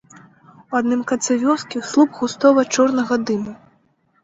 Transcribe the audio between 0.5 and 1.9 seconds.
У адным канцы вёскі